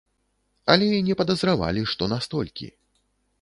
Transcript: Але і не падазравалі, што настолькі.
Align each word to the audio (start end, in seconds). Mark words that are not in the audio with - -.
Але 0.75 0.87
і 0.99 1.01
не 1.09 1.15
падазравалі, 1.19 1.85
што 1.93 2.09
настолькі. 2.15 2.73